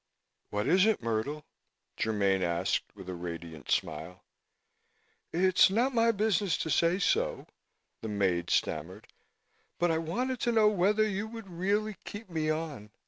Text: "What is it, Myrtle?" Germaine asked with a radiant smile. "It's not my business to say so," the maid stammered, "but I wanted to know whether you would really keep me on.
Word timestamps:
"What 0.49 0.67
is 0.67 0.87
it, 0.87 1.03
Myrtle?" 1.03 1.45
Germaine 2.03 2.41
asked 2.41 2.85
with 2.95 3.07
a 3.07 3.13
radiant 3.13 3.69
smile. 3.69 4.23
"It's 5.31 5.69
not 5.69 5.93
my 5.93 6.11
business 6.11 6.57
to 6.57 6.71
say 6.71 6.97
so," 6.97 7.45
the 8.01 8.07
maid 8.09 8.49
stammered, 8.49 9.05
"but 9.77 9.91
I 9.91 9.99
wanted 9.99 10.39
to 10.39 10.51
know 10.51 10.69
whether 10.69 11.07
you 11.07 11.27
would 11.27 11.47
really 11.47 11.97
keep 12.03 12.31
me 12.31 12.49
on. 12.49 12.89